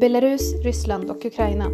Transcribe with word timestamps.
Belarus, 0.00 0.54
Ryssland 0.54 1.10
och 1.10 1.24
Ukraina. 1.24 1.70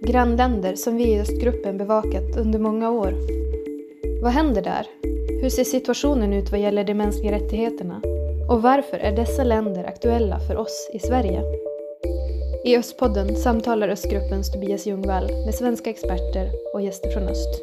Grannländer 0.00 0.74
som 0.74 0.96
vi 0.96 1.04
i 1.04 1.20
östgruppen 1.20 1.78
bevakat 1.78 2.36
under 2.36 2.58
många 2.58 2.90
år. 2.90 3.14
Vad 4.22 4.32
händer 4.32 4.62
där? 4.62 4.86
Hur 5.42 5.48
ser 5.48 5.64
situationen 5.64 6.32
ut 6.32 6.50
vad 6.50 6.60
gäller 6.60 6.84
de 6.84 6.94
mänskliga 6.94 7.32
rättigheterna? 7.32 8.00
Och 8.48 8.62
varför 8.62 8.96
är 8.96 9.16
dessa 9.16 9.44
länder 9.44 9.84
aktuella 9.84 10.40
för 10.40 10.56
oss 10.56 10.90
i 10.92 10.98
Sverige? 10.98 11.42
I 12.64 12.76
Östpodden 12.76 13.36
samtalar 13.36 13.88
Östgruppens 13.88 14.52
Tobias 14.52 14.86
Ljungvall 14.86 15.26
med 15.44 15.54
svenska 15.54 15.90
experter 15.90 16.50
och 16.74 16.82
gäster 16.82 17.10
från 17.10 17.22
öst. 17.22 17.62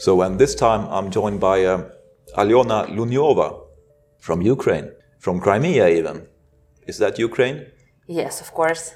So, 0.00 0.22
and 0.22 0.38
this 0.38 0.56
time 0.56 0.84
I'm 0.90 1.10
joined 1.14 1.40
by 1.40 1.64
eh, 1.64 1.74
uh, 1.74 1.80
Alyona 2.34 2.86
Lunyova 2.96 3.52
from 4.20 4.50
Ukraine, 4.50 4.88
from 5.20 5.40
Crimea 5.40 5.88
even. 5.88 6.16
Is 6.88 6.96
that 6.98 7.18
Ukraine? 7.18 7.66
Yes, 8.06 8.40
of 8.40 8.52
course. 8.54 8.94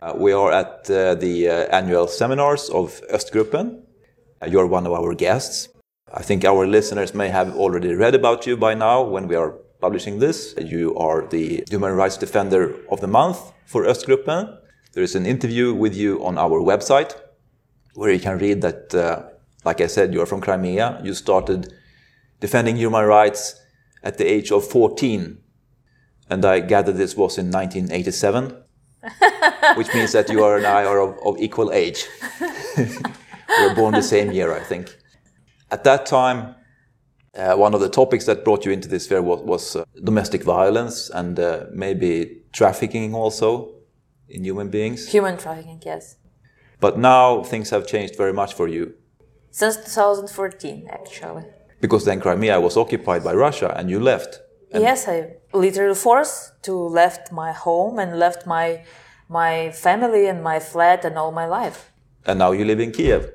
Uh, 0.00 0.14
we 0.16 0.32
are 0.32 0.52
at 0.52 0.88
uh, 0.88 1.16
the 1.16 1.48
uh, 1.48 1.76
annual 1.76 2.06
seminars 2.06 2.70
of 2.70 3.02
Östgruppen. 3.12 3.82
Uh, 4.40 4.46
you're 4.46 4.68
one 4.68 4.86
of 4.86 4.92
our 4.92 5.12
guests. 5.14 5.68
I 6.14 6.22
think 6.22 6.44
our 6.44 6.66
listeners 6.68 7.14
may 7.14 7.28
have 7.28 7.56
already 7.56 7.94
read 7.94 8.14
about 8.14 8.46
you 8.46 8.56
by 8.56 8.74
now 8.74 9.02
when 9.02 9.26
we 9.26 9.34
are 9.34 9.50
publishing 9.80 10.20
this. 10.20 10.54
You 10.56 10.96
are 10.96 11.26
the 11.26 11.64
Human 11.68 11.94
Rights 11.94 12.16
Defender 12.16 12.76
of 12.92 13.00
the 13.00 13.08
Month 13.08 13.38
for 13.66 13.82
Östgruppen. 13.84 14.56
There 14.92 15.02
is 15.02 15.16
an 15.16 15.26
interview 15.26 15.74
with 15.74 15.96
you 15.96 16.24
on 16.24 16.38
our 16.38 16.60
website 16.60 17.12
where 17.94 18.12
you 18.12 18.20
can 18.20 18.38
read 18.38 18.62
that, 18.62 18.94
uh, 18.94 19.24
like 19.64 19.80
I 19.80 19.88
said, 19.88 20.14
you're 20.14 20.26
from 20.26 20.40
Crimea. 20.40 21.00
You 21.02 21.14
started 21.14 21.72
defending 22.38 22.76
human 22.76 23.04
rights 23.04 23.60
at 24.04 24.18
the 24.18 24.26
age 24.26 24.52
of 24.52 24.64
14. 24.64 25.41
And 26.32 26.46
I 26.46 26.60
gather 26.60 26.92
this 26.92 27.14
was 27.14 27.36
in 27.36 27.50
1987, 27.50 28.56
which 29.76 29.92
means 29.92 30.12
that 30.12 30.30
you 30.30 30.42
are 30.42 30.56
and 30.56 30.66
I 30.66 30.82
are 30.86 30.98
of, 30.98 31.18
of 31.26 31.38
equal 31.38 31.70
age. 31.72 32.06
we 32.78 32.84
were 33.66 33.74
born 33.74 33.92
the 33.92 34.02
same 34.02 34.32
year, 34.32 34.50
I 34.54 34.60
think. 34.60 34.96
At 35.70 35.84
that 35.84 36.06
time, 36.06 36.54
uh, 37.36 37.54
one 37.56 37.74
of 37.74 37.80
the 37.80 37.90
topics 37.90 38.24
that 38.24 38.46
brought 38.46 38.64
you 38.64 38.72
into 38.72 38.88
this 38.88 39.04
sphere 39.04 39.20
was, 39.20 39.40
was 39.42 39.76
uh, 39.76 39.84
domestic 40.02 40.42
violence 40.42 41.10
and 41.10 41.38
uh, 41.38 41.66
maybe 41.70 42.44
trafficking 42.52 43.14
also 43.14 43.74
in 44.30 44.42
human 44.42 44.70
beings. 44.70 45.08
Human 45.08 45.36
trafficking, 45.36 45.82
yes. 45.84 46.16
But 46.80 46.98
now 46.98 47.42
things 47.42 47.68
have 47.70 47.86
changed 47.86 48.16
very 48.16 48.32
much 48.32 48.54
for 48.54 48.68
you 48.68 48.94
Since 49.50 49.76
2014, 49.76 50.88
actually. 50.90 51.44
because 51.82 52.06
then 52.06 52.20
Crimea 52.20 52.58
was 52.58 52.78
occupied 52.78 53.22
by 53.22 53.34
Russia 53.34 53.74
and 53.76 53.90
you 53.90 54.00
left. 54.00 54.40
Yes, 54.80 55.08
I 55.08 55.36
literally 55.52 55.94
forced 55.94 56.62
to 56.64 56.74
left 56.74 57.32
my 57.32 57.52
home 57.52 57.98
and 57.98 58.18
left 58.18 58.46
my 58.46 58.84
my 59.28 59.70
family 59.70 60.26
and 60.26 60.42
my 60.42 60.58
flat 60.60 61.04
and 61.04 61.16
all 61.16 61.32
my 61.32 61.46
life. 61.46 61.90
And 62.26 62.38
now 62.38 62.52
you 62.52 62.64
live 62.64 62.80
in 62.80 62.92
Kiev. 62.92 63.34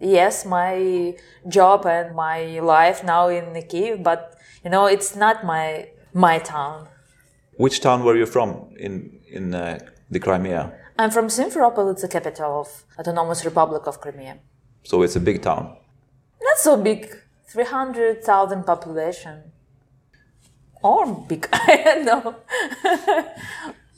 Yes, 0.00 0.44
my 0.44 1.16
job 1.48 1.86
and 1.86 2.14
my 2.14 2.60
life 2.60 3.02
now 3.04 3.28
in 3.28 3.60
Kiev, 3.68 4.02
but 4.02 4.36
you 4.64 4.70
know 4.70 4.86
it's 4.86 5.14
not 5.16 5.44
my 5.44 5.88
my 6.12 6.38
town. 6.38 6.88
Which 7.56 7.80
town 7.80 8.04
were 8.04 8.16
you 8.16 8.26
from 8.26 8.70
in, 8.78 9.18
in 9.28 9.54
uh, 9.54 9.80
the 10.10 10.20
Crimea? 10.20 10.72
I'm 10.96 11.10
from 11.10 11.26
Simferopol. 11.26 11.90
It's 11.92 12.02
the 12.02 12.08
capital 12.08 12.60
of 12.60 12.84
Autonomous 12.98 13.44
Republic 13.44 13.86
of 13.86 14.00
Crimea. 14.00 14.38
So 14.84 15.02
it's 15.02 15.16
a 15.16 15.20
big 15.20 15.42
town. 15.42 15.76
Not 16.40 16.58
so 16.58 16.76
big, 16.76 17.08
300,000 17.48 18.64
population. 18.64 19.52
Or 20.82 21.06
big, 21.28 21.48
I 21.52 21.82
don't 21.84 22.04
know. 22.04 22.36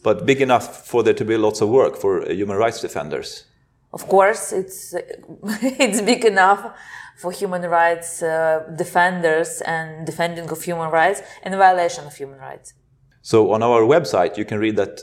But 0.02 0.24
big 0.24 0.40
enough 0.40 0.86
for 0.86 1.02
there 1.02 1.14
to 1.14 1.24
be 1.24 1.36
lots 1.36 1.60
of 1.60 1.68
work 1.68 1.96
for 1.96 2.22
uh, 2.22 2.32
human 2.32 2.56
rights 2.56 2.80
defenders. 2.80 3.44
Of 3.92 4.08
course, 4.08 4.52
it's 4.52 4.94
it's 5.62 6.00
big 6.00 6.24
enough 6.24 6.72
for 7.18 7.32
human 7.32 7.62
rights 7.62 8.22
uh, 8.22 8.60
defenders 8.76 9.60
and 9.66 10.06
defending 10.06 10.48
of 10.50 10.62
human 10.62 10.90
rights 10.90 11.20
and 11.42 11.54
violation 11.54 12.06
of 12.06 12.14
human 12.16 12.38
rights. 12.38 12.72
So 13.20 13.52
on 13.52 13.62
our 13.62 13.82
website, 13.82 14.38
you 14.38 14.46
can 14.46 14.58
read 14.58 14.76
that 14.76 15.02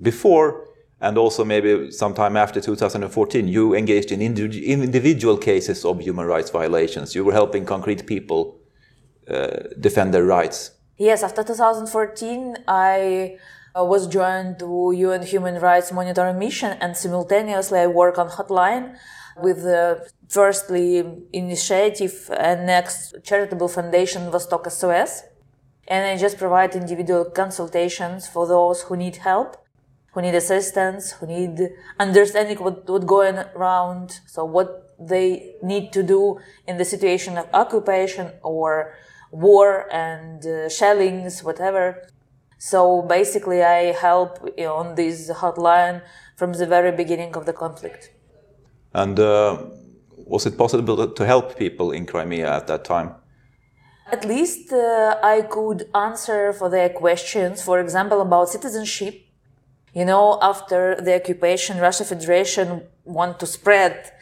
before 0.00 0.66
and 1.02 1.18
also 1.18 1.44
maybe 1.44 1.90
sometime 1.90 2.36
after 2.36 2.60
2014, 2.60 3.48
you 3.48 3.74
engaged 3.74 4.12
in 4.12 4.20
indi- 4.20 4.66
individual 4.66 5.36
cases 5.36 5.84
of 5.84 6.00
human 6.00 6.26
rights 6.26 6.50
violations. 6.50 7.14
You 7.14 7.24
were 7.24 7.32
helping 7.32 7.64
concrete 7.64 8.06
people 8.06 8.56
uh, 8.56 8.59
defend 9.78 10.12
their 10.14 10.24
rights. 10.24 10.72
Yes, 10.96 11.22
after 11.22 11.42
2014, 11.42 12.56
I 12.68 13.38
uh, 13.74 13.84
was 13.84 14.06
joined 14.06 14.58
to 14.58 14.92
UN 14.94 15.22
Human 15.22 15.60
Rights 15.60 15.92
Monitoring 15.92 16.38
Mission, 16.38 16.76
and 16.80 16.96
simultaneously 16.96 17.78
I 17.78 17.86
work 17.86 18.18
on 18.18 18.28
hotline 18.28 18.96
with 19.36 19.62
the 19.62 20.06
firstly 20.28 21.04
initiative 21.32 22.30
and 22.36 22.66
next 22.66 23.14
charitable 23.24 23.68
foundation 23.68 24.30
Vostok 24.30 24.70
SOS. 24.70 25.22
And 25.88 26.06
I 26.06 26.16
just 26.16 26.38
provide 26.38 26.74
individual 26.76 27.24
consultations 27.24 28.28
for 28.28 28.46
those 28.46 28.82
who 28.82 28.96
need 28.96 29.16
help, 29.16 29.56
who 30.12 30.22
need 30.22 30.34
assistance, 30.34 31.12
who 31.12 31.26
need 31.26 31.70
understanding 31.98 32.58
what 32.58 32.88
what's 32.88 33.04
going 33.04 33.38
around, 33.56 34.20
so 34.26 34.44
what 34.44 34.96
they 35.00 35.54
need 35.62 35.92
to 35.92 36.02
do 36.02 36.38
in 36.66 36.76
the 36.76 36.84
situation 36.84 37.38
of 37.38 37.48
occupation 37.54 38.32
or 38.42 38.94
war 39.30 39.86
and 39.92 40.44
uh, 40.44 40.68
shellings, 40.68 41.42
whatever. 41.42 42.06
So 42.58 43.02
basically, 43.02 43.62
I 43.62 43.92
help 43.92 44.38
on 44.58 44.94
this 44.94 45.30
hotline 45.30 46.02
from 46.36 46.52
the 46.52 46.66
very 46.66 46.92
beginning 46.92 47.34
of 47.36 47.46
the 47.46 47.52
conflict. 47.52 48.10
And 48.92 49.18
uh, 49.18 49.64
was 50.26 50.46
it 50.46 50.58
possible 50.58 51.08
to 51.08 51.26
help 51.26 51.56
people 51.56 51.92
in 51.92 52.06
Crimea 52.06 52.50
at 52.56 52.66
that 52.66 52.84
time? 52.84 53.14
At 54.12 54.24
least 54.24 54.72
uh, 54.72 55.16
I 55.22 55.42
could 55.42 55.88
answer 55.94 56.52
for 56.52 56.68
their 56.68 56.88
questions, 56.88 57.62
for 57.62 57.78
example, 57.78 58.20
about 58.20 58.48
citizenship. 58.48 59.14
You 59.94 60.04
know, 60.04 60.38
after 60.42 61.00
the 61.00 61.14
occupation, 61.14 61.78
Russia 61.78 62.04
Federation 62.04 62.82
want 63.04 63.40
to 63.40 63.46
spread 63.46 64.12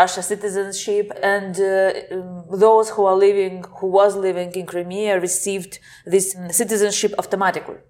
Russia 0.00 0.22
citizenship, 0.22 1.06
and 1.22 1.54
uh, 1.60 1.92
um, 2.12 2.44
those 2.50 2.90
who 2.90 3.04
are 3.04 3.16
living, 3.16 3.64
who 3.78 3.88
was 3.88 4.16
living 4.16 4.50
in 4.52 4.64
Crimea, 4.66 5.20
received 5.20 5.78
this 6.06 6.36
citizenship 6.50 7.12
automatically, 7.18 7.80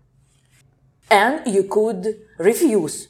and 1.10 1.34
you 1.46 1.64
could 1.64 2.02
refuse. 2.38 3.08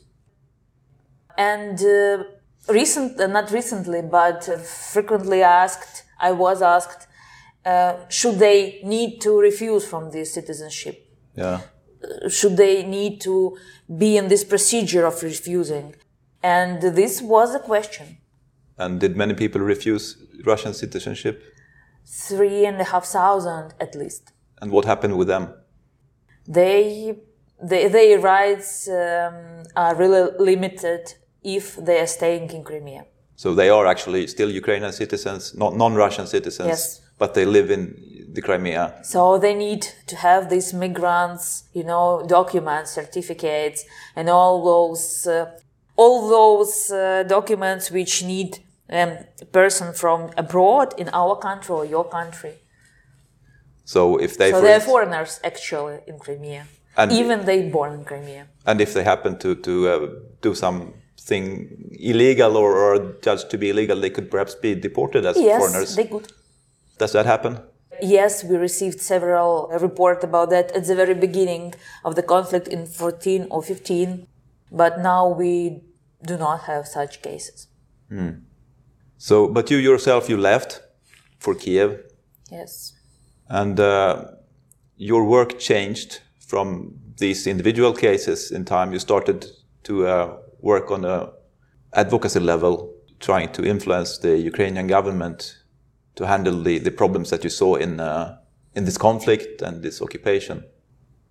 And 1.39 1.77
uh, 1.83 2.25
recent, 2.69 3.19
uh, 3.19 3.27
not 3.27 3.51
recently, 3.51 4.03
but 4.03 4.49
uh, 4.49 4.59
frequently 4.59 5.43
asked, 5.43 6.05
I 6.21 6.33
was 6.33 6.61
asked, 6.61 7.07
uh, 7.65 7.95
should 8.09 8.39
they 8.39 8.81
need 8.85 9.21
to 9.23 9.41
refuse 9.41 9.87
from 9.87 10.11
this 10.11 10.35
citizenship? 10.35 11.09
Yeah. 11.35 11.61
should 12.29 12.57
they 12.57 12.83
need 12.85 13.21
to 13.23 13.57
be 13.97 14.17
in 14.17 14.29
this 14.29 14.45
procedure 14.45 15.07
of 15.07 15.23
refusing? 15.23 15.95
And 16.43 16.83
this 16.83 17.23
was 17.23 17.55
a 17.55 17.61
question. 17.61 18.19
And 18.79 19.01
did 19.01 19.17
many 19.17 19.35
people 19.35 19.61
refuse 19.61 20.17
Russian 20.45 20.75
citizenship? 20.75 21.43
Three 22.07 22.67
and 22.67 22.81
a 22.81 22.85
half 22.85 23.05
thousand 23.07 23.75
at 23.81 23.95
least. 23.95 24.33
And 24.61 24.71
what 24.71 24.85
happened 24.85 25.17
with 25.17 25.29
them? 25.29 25.55
They, 26.47 27.19
they 27.63 27.89
their 27.89 28.19
rights 28.19 28.89
um, 28.89 29.63
are 29.77 29.95
really 29.95 30.31
limited 30.39 31.15
if 31.43 31.77
they 31.77 32.01
are 32.01 32.07
staying 32.07 32.51
in 32.51 32.65
Crimea. 32.65 33.05
So 33.37 33.55
they 33.55 33.71
are 33.71 33.87
actually 33.87 34.27
still 34.29 34.51
Ukrainian 34.51 34.93
citizens, 34.93 35.55
not 35.55 35.77
non-Russian 35.77 36.27
citizens, 36.27 36.69
Yes. 36.69 37.01
but 37.19 37.35
they 37.35 37.45
live 37.45 37.71
in 37.71 37.83
the 38.33 38.41
Crimea. 38.43 39.01
So 39.03 39.39
they 39.39 39.55
need 39.55 39.83
to 40.07 40.17
have 40.17 40.49
these 40.49 40.73
migrants, 40.73 41.65
you 41.73 41.85
know, 41.85 42.25
documents, 42.27 42.93
certificates, 42.93 43.85
and 44.17 44.29
all 44.29 44.65
those, 44.65 45.27
uh, 45.27 45.51
all 45.97 46.29
those 46.29 46.91
uh, 46.91 47.23
documents 47.29 47.91
which 47.91 48.23
need 48.25 48.59
um, 48.91 49.11
a 49.41 49.45
person 49.47 49.93
from 49.93 50.31
abroad 50.37 50.95
in 50.99 51.09
our 51.13 51.37
country 51.37 51.75
or 51.75 51.85
your 51.85 52.05
country. 52.09 52.55
So 53.85 54.17
if 54.17 54.37
they, 54.39 54.51
so 54.51 54.61
they're 54.61 54.81
foreigners 54.81 55.41
actually 55.45 55.99
in 56.07 56.19
Crimea, 56.19 56.67
And- 56.97 57.13
even 57.13 57.45
they 57.45 57.69
born 57.71 57.93
in 57.93 58.05
Crimea. 58.05 58.47
and 58.67 58.81
if 58.81 58.93
they 58.95 59.03
happen 59.05 59.39
to 59.39 59.55
to 59.67 59.73
uh, 59.89 59.95
do 60.41 60.55
something 60.55 61.45
illegal 61.99 62.57
or 62.57 62.71
are 62.95 62.99
judged 63.27 63.51
to 63.51 63.59
be 63.59 63.67
illegal, 63.71 64.01
they 64.01 64.11
could 64.11 64.31
perhaps 64.31 64.55
be 64.55 64.75
deported 64.75 65.27
as 65.27 65.37
Yes, 65.37 65.59
foreigners. 65.61 65.97
they 65.97 66.07
could. 66.07 66.27
Does 66.99 67.13
that 67.13 67.27
happen? 67.27 67.59
Yes, 68.01 68.45
we 68.45 68.57
received 68.57 69.01
several 69.01 69.69
reports 69.81 70.25
about 70.25 70.51
that 70.51 70.67
at 70.77 70.85
the 70.87 70.95
very 70.95 71.15
beginning 71.15 71.75
of 72.05 72.15
the 72.15 72.23
conflict 72.23 72.67
in 72.69 72.87
14 72.87 73.47
or 73.51 73.63
15, 73.63 74.27
but 74.73 74.99
now 74.99 75.29
we 75.29 75.83
do 76.25 76.37
not 76.37 76.59
have 76.63 76.87
such 76.89 77.23
cases. 77.23 77.69
So, 79.19 79.47
but 79.49 79.71
you 79.71 79.79
yourself, 79.79 80.29
you 80.29 80.37
left 80.37 80.83
for 81.39 81.55
Kiev, 81.55 81.91
Yes. 82.51 82.93
and 83.49 83.79
uh, 83.81 84.25
your 84.97 85.25
work 85.25 85.59
changed 85.59 86.21
from 86.41 86.95
these 87.19 87.47
individual 87.47 87.93
cases 87.93 88.51
in 88.51 88.65
time, 88.65 88.93
you 88.93 88.99
started 88.99 89.47
to 89.85 90.07
uh, 90.07 90.37
work 90.61 90.91
on 90.91 91.05
a 91.05 91.31
advocacy 91.95 92.41
level, 92.41 92.95
trying 93.21 93.53
to 93.53 93.65
influence 93.65 94.19
the 94.19 94.37
Ukrainian 94.37 94.87
government 94.87 95.39
to 96.17 96.27
handle 96.27 96.63
the, 96.63 96.79
the 96.79 96.91
problems 96.91 97.31
that 97.31 97.45
you 97.45 97.51
saw 97.51 97.77
in 97.77 98.01
uh, 98.01 98.37
in 98.75 98.85
this 98.85 98.99
conflict 98.99 99.63
and 99.63 99.83
this 99.83 100.01
occupation. 100.03 100.65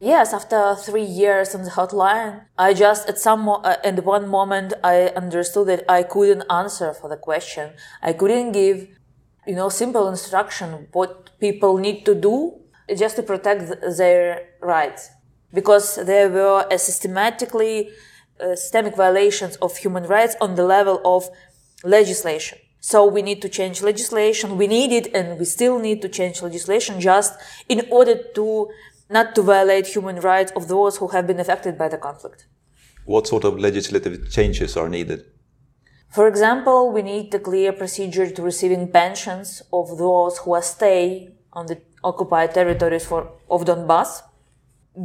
Yes, 0.04 0.34
after 0.34 0.76
three 0.76 1.04
years 1.04 1.54
on 1.54 1.62
the 1.62 1.70
hotline, 1.70 2.46
I 2.58 2.74
just 2.74 3.08
at 3.08 3.20
some 3.20 3.42
mo- 3.42 3.62
uh, 3.64 3.76
at 3.84 4.04
one 4.04 4.28
moment 4.28 4.74
I 4.84 5.10
understood 5.10 5.68
that 5.68 5.84
I 5.88 6.02
couldn't 6.02 6.44
answer 6.50 6.92
for 6.92 7.08
the 7.08 7.18
question. 7.18 7.74
I 8.02 8.14
couldn't 8.14 8.54
give, 8.54 8.88
you 9.46 9.54
know, 9.54 9.70
simple 9.70 10.10
instruction 10.10 10.88
what 10.92 11.40
people 11.40 11.78
need 11.78 12.04
to 12.08 12.16
do 12.16 12.62
just 12.98 13.16
to 13.18 13.22
protect 13.22 13.68
th- 13.68 13.96
their 13.96 14.48
rights, 14.60 15.12
because 15.54 16.04
there 16.04 16.30
were 16.30 16.66
a 16.72 16.80
systematically 16.80 17.92
uh, 18.40 18.56
systemic 18.56 18.96
violations 18.96 19.56
of 19.58 19.78
human 19.78 20.06
rights 20.06 20.36
on 20.42 20.56
the 20.56 20.64
level 20.64 21.00
of 21.06 21.30
legislation. 21.84 22.58
So 22.80 23.06
we 23.06 23.22
need 23.22 23.44
to 23.44 23.50
change 23.50 23.84
legislation. 23.84 24.58
We 24.58 24.66
need 24.66 24.92
it 24.92 25.14
and 25.14 25.38
we 25.38 25.46
still 25.46 25.78
need 25.78 26.02
to 26.02 26.10
change 26.10 26.42
legislation 26.42 27.00
just 27.00 27.36
in 27.70 27.86
order 27.92 28.16
to 28.34 28.72
not 29.12 29.36
to 29.36 29.42
violate 29.42 29.88
human 29.88 30.20
rights 30.20 30.52
of 30.56 30.68
those 30.68 30.98
who 30.98 31.08
have 31.10 31.28
been 31.28 31.40
affected 31.40 31.78
by 31.78 31.88
the 31.90 31.98
conflict. 31.98 32.48
What 33.06 33.28
sort 33.28 33.44
of 33.44 33.60
legislative 33.60 34.32
changes 34.32 34.78
are 34.78 34.90
needed? 34.90 35.26
For 36.12 36.28
example, 36.28 36.92
we 36.92 37.02
need 37.02 37.34
a 37.34 37.40
clear 37.40 37.72
procedure 37.72 38.30
to 38.30 38.42
receiving 38.42 38.92
pensions 38.92 39.62
of 39.72 39.98
those 39.98 40.40
who 40.40 40.54
are 40.54 40.62
stay 40.62 41.30
on 41.54 41.68
the 41.68 41.82
occupied 42.04 42.54
territories 42.54 43.06
for, 43.06 43.32
of 43.50 43.66
Donbass. 43.66 44.22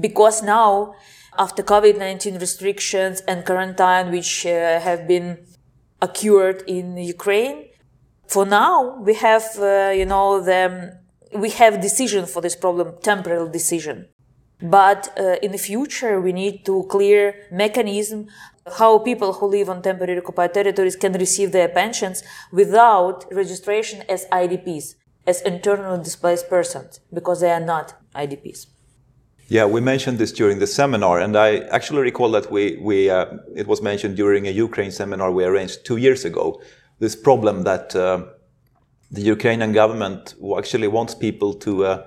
Because 0.00 0.42
now, 0.42 0.94
after 1.38 1.62
COVID-19 1.62 2.40
restrictions 2.40 3.20
and 3.28 3.44
quarantine, 3.44 4.10
which 4.10 4.46
uh, 4.46 4.80
have 4.80 5.06
been 5.06 5.46
occurred 6.02 6.64
in 6.66 6.96
Ukraine, 6.96 7.68
for 8.26 8.44
now 8.44 8.98
we 9.00 9.14
have, 9.14 9.46
uh, 9.58 9.92
you 9.94 10.06
know, 10.06 10.40
the 10.40 10.98
we 11.40 11.50
have 11.50 11.80
decision 11.80 12.26
for 12.26 12.40
this 12.40 12.56
problem, 12.56 12.94
temporal 13.02 13.48
decision. 13.48 14.08
But 14.60 15.12
uh, 15.18 15.36
in 15.42 15.52
the 15.52 15.58
future, 15.58 16.20
we 16.20 16.32
need 16.32 16.64
to 16.64 16.86
clear 16.88 17.34
mechanism 17.50 18.28
how 18.78 18.98
people 18.98 19.34
who 19.34 19.46
live 19.46 19.68
on 19.68 19.82
temporary 19.82 20.18
occupied 20.18 20.54
territories 20.54 20.96
can 20.96 21.12
receive 21.12 21.52
their 21.52 21.68
pensions 21.68 22.22
without 22.50 23.26
registration 23.30 24.02
as 24.08 24.26
IDPs, 24.32 24.94
as 25.26 25.42
internally 25.42 26.02
displaced 26.02 26.48
persons, 26.48 27.00
because 27.12 27.40
they 27.40 27.50
are 27.50 27.60
not 27.60 27.94
IDPs. 28.14 28.66
Yeah, 29.48 29.66
we 29.66 29.80
mentioned 29.80 30.18
this 30.18 30.32
during 30.32 30.58
the 30.58 30.66
seminar, 30.66 31.20
and 31.20 31.36
I 31.36 31.58
actually 31.70 32.02
recall 32.02 32.32
that 32.32 32.50
we, 32.50 32.78
we 32.78 33.08
uh, 33.08 33.26
it 33.54 33.68
was 33.68 33.80
mentioned 33.80 34.16
during 34.16 34.48
a 34.48 34.50
Ukraine 34.50 34.90
seminar 34.90 35.30
we 35.30 35.44
arranged 35.44 35.84
two 35.84 35.98
years 35.98 36.24
ago. 36.24 36.60
This 36.98 37.14
problem 37.14 37.62
that 37.62 37.94
uh, 37.94 38.24
the 39.10 39.22
Ukrainian 39.22 39.72
government 39.72 40.34
actually 40.58 40.88
wants 40.88 41.14
people 41.14 41.54
to 41.54 41.84
uh, 41.84 42.06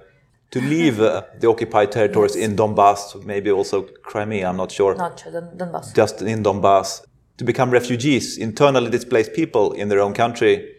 to 0.51 0.59
leave 0.61 0.99
uh, 0.99 1.23
the 1.39 1.47
occupied 1.47 1.91
territories 1.91 2.35
yes. 2.35 2.49
in 2.49 2.55
Donbass, 2.55 3.23
maybe 3.23 3.51
also 3.51 3.83
Crimea. 4.03 4.49
I'm 4.49 4.57
not 4.57 4.71
sure. 4.71 4.95
Not 4.95 5.19
sure, 5.19 5.31
Donbass. 5.31 5.93
Just 5.95 6.21
in 6.21 6.43
Donbass 6.43 7.05
to 7.37 7.43
become 7.43 7.69
refugees, 7.69 8.37
internally 8.37 8.89
displaced 8.89 9.33
people 9.33 9.71
in 9.73 9.89
their 9.89 9.99
own 9.99 10.13
country, 10.13 10.75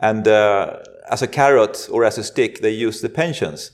and 0.00 0.26
uh, 0.26 0.78
as 1.10 1.22
a 1.22 1.28
carrot 1.28 1.88
or 1.90 2.04
as 2.04 2.18
a 2.18 2.24
stick, 2.24 2.60
they 2.60 2.70
use 2.70 3.00
the 3.00 3.08
pensions. 3.08 3.72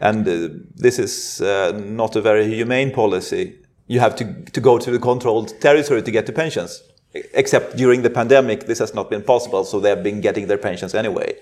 And 0.00 0.26
uh, 0.26 0.48
this 0.74 0.98
is 0.98 1.40
uh, 1.40 1.72
not 1.84 2.16
a 2.16 2.20
very 2.20 2.52
humane 2.52 2.90
policy. 2.90 3.58
You 3.86 4.00
have 4.00 4.16
to, 4.16 4.42
to 4.52 4.60
go 4.60 4.78
to 4.78 4.90
the 4.90 4.98
controlled 4.98 5.60
territory 5.60 6.02
to 6.02 6.10
get 6.10 6.26
the 6.26 6.32
pensions 6.32 6.82
except 7.14 7.76
during 7.76 8.02
the 8.02 8.10
pandemic, 8.10 8.66
this 8.66 8.78
has 8.78 8.94
not 8.94 9.10
been 9.10 9.22
possible, 9.22 9.64
so 9.64 9.80
they've 9.80 10.02
been 10.02 10.20
getting 10.20 10.46
their 10.46 10.58
pensions 10.58 10.94
anyway. 10.94 11.36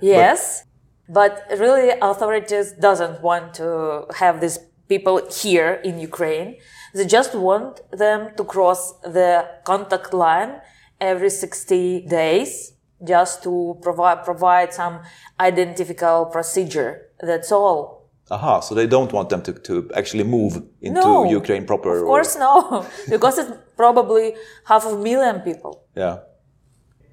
Yes, 0.00 0.64
but, 1.08 1.44
but 1.48 1.58
really, 1.58 1.90
authorities 2.00 2.72
doesn't 2.72 3.22
want 3.22 3.54
to 3.54 4.06
have 4.16 4.40
these 4.40 4.58
people 4.88 5.20
here 5.30 5.80
in 5.84 5.98
Ukraine. 5.98 6.56
They 6.94 7.06
just 7.06 7.34
want 7.34 7.80
them 7.90 8.30
to 8.36 8.44
cross 8.44 8.98
the 9.00 9.46
contact 9.64 10.12
line 10.14 10.60
every 11.00 11.30
60 11.30 12.06
days, 12.06 12.72
just 13.06 13.42
to 13.44 13.78
provide 13.82 14.24
provide 14.24 14.74
some 14.74 15.00
identifiable 15.38 16.26
procedure. 16.26 17.10
That's 17.20 17.52
all. 17.52 17.97
Aha, 18.30 18.60
so 18.60 18.74
they 18.74 18.86
don't 18.86 19.12
want 19.12 19.30
them 19.30 19.42
to, 19.42 19.52
to 19.52 19.90
actually 19.94 20.24
move 20.24 20.62
into 20.82 21.00
no, 21.00 21.30
Ukraine 21.30 21.64
proper? 21.64 21.98
Of 21.98 22.04
course, 22.04 22.36
or... 22.36 22.40
no, 22.40 22.86
because 23.08 23.38
it's 23.38 23.52
probably 23.76 24.34
half 24.64 24.84
a 24.84 24.96
million 24.96 25.40
people. 25.40 25.84
Yeah. 25.96 26.18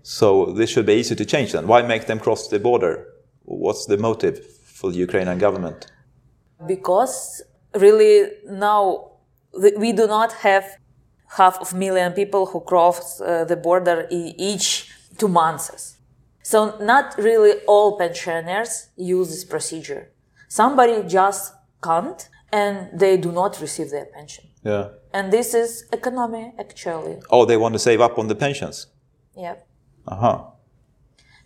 So 0.03 0.51
this 0.51 0.69
should 0.69 0.85
be 0.85 0.93
easy 0.93 1.15
to 1.15 1.25
change 1.25 1.53
then. 1.53 1.67
Why 1.67 1.81
make 1.81 2.05
them 2.05 2.19
cross 2.19 2.47
the 2.49 2.59
border? 2.59 3.07
What's 3.43 3.85
the 3.85 3.97
motive 3.97 4.45
for 4.45 4.91
the 4.91 4.97
Ukrainian 4.97 5.37
government? 5.37 5.87
Because 6.67 7.41
really 7.73 8.31
now 8.45 9.11
we 9.77 9.93
do 9.93 10.07
not 10.07 10.33
have 10.33 10.65
half 11.29 11.59
of 11.59 11.73
million 11.73 12.11
people 12.11 12.45
who 12.47 12.59
cross 12.59 13.21
uh, 13.21 13.45
the 13.45 13.55
border 13.55 14.07
each 14.11 14.91
two 15.17 15.27
months. 15.27 15.97
So 16.43 16.77
not 16.79 17.17
really 17.17 17.53
all 17.65 17.97
pensioners 17.97 18.89
use 18.97 19.29
this 19.29 19.45
procedure 19.45 20.11
somebody 20.47 21.03
just 21.07 21.53
can't 21.83 22.29
and 22.51 22.99
they 22.99 23.17
do 23.17 23.31
not 23.31 23.59
receive 23.59 23.89
their 23.89 24.05
pension. 24.05 24.45
Yeah. 24.63 24.89
And 25.13 25.31
this 25.31 25.53
is 25.53 25.85
economy 25.91 26.53
actually. 26.59 27.19
Oh, 27.29 27.45
they 27.45 27.57
want 27.57 27.73
to 27.73 27.79
save 27.79 28.01
up 28.01 28.17
on 28.17 28.27
the 28.27 28.35
pensions. 28.35 28.87
Yeah. 29.35 29.55
Uh 30.07 30.15
huh. 30.15 30.43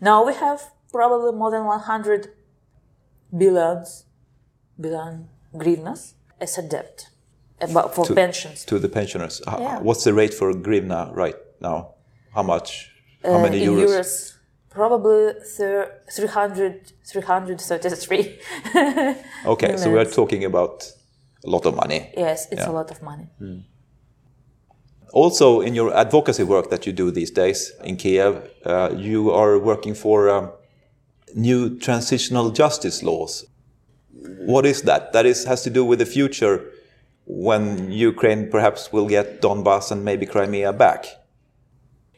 Now 0.01 0.25
we 0.25 0.34
have 0.34 0.72
probably 0.92 1.31
more 1.31 1.51
than 1.51 1.66
100 1.66 2.30
billions, 3.38 4.06
billion 4.80 5.30
grivnas 5.54 6.13
as 6.40 6.57
a 6.57 6.62
debt 6.62 7.10
about 7.62 7.94
for 7.94 8.06
to, 8.06 8.16
pensions. 8.16 8.66
To 8.66 8.80
the 8.80 8.90
pensioners. 8.90 9.42
Yeah. 9.46 9.80
What's 9.80 10.04
the 10.04 10.13
rate 10.13 10.34
for 10.34 10.54
grivna 10.54 11.13
right 11.16 11.36
now? 11.60 11.96
How 12.34 12.44
much? 12.44 12.92
How 13.24 13.36
uh, 13.36 13.44
many 13.44 13.60
euros? 13.60 13.90
euros? 13.90 14.38
Probably 14.69 15.33
300 15.44 16.92
333 17.06 18.39
okay 19.45 19.77
so 19.77 19.92
we're 19.92 20.06
talking 20.06 20.45
about 20.45 20.92
a 21.45 21.50
lot 21.50 21.66
of 21.66 21.75
money. 21.75 22.12
Yes 22.16 22.48
it's 22.51 22.62
yeah. 22.62 22.69
a 22.69 22.74
lot 22.74 22.91
of 22.91 23.01
money. 23.01 23.27
Mm. 23.41 23.63
also 25.13 25.62
in 25.62 25.74
your 25.74 25.96
advocacy 25.96 26.43
work 26.43 26.70
that 26.70 26.86
you 26.86 26.93
do 26.93 27.12
these 27.12 27.32
days 27.32 27.72
in 27.84 27.98
kiev 27.98 28.50
uh, 28.65 28.89
you 28.96 29.32
are 29.32 29.58
working 29.58 29.96
for 29.96 30.29
um, 30.29 30.51
new 31.36 31.77
transitional 31.79 32.50
justice 32.51 33.03
laws. 33.03 33.46
What 34.46 34.65
is 34.65 34.82
that? 34.84 35.13
That 35.13 35.25
is 35.25 35.46
has 35.46 35.63
to 35.63 35.70
do 35.70 35.86
with 35.86 36.00
the 36.00 36.05
future 36.05 36.72
when 37.25 37.91
ukraine 37.91 38.50
perhaps 38.50 38.91
will 38.91 39.08
get 39.08 39.41
donbass 39.41 39.91
and 39.91 40.03
maybe 40.03 40.25
crimea 40.25 40.74
back 40.74 41.05